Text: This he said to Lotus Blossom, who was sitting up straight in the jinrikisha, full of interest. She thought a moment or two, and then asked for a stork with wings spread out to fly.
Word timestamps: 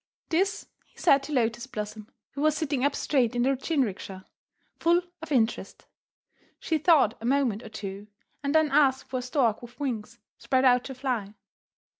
This 0.29 0.65
he 0.87 0.97
said 0.97 1.21
to 1.21 1.31
Lotus 1.31 1.67
Blossom, 1.67 2.07
who 2.31 2.41
was 2.41 2.57
sitting 2.57 2.83
up 2.83 2.95
straight 2.95 3.35
in 3.35 3.43
the 3.43 3.49
jinrikisha, 3.55 4.25
full 4.79 5.03
of 5.21 5.31
interest. 5.31 5.85
She 6.59 6.79
thought 6.79 7.15
a 7.21 7.25
moment 7.25 7.61
or 7.61 7.69
two, 7.69 8.07
and 8.41 8.55
then 8.55 8.71
asked 8.71 9.09
for 9.11 9.19
a 9.19 9.21
stork 9.21 9.61
with 9.61 9.79
wings 9.79 10.17
spread 10.39 10.65
out 10.65 10.85
to 10.85 10.95
fly. 10.95 11.35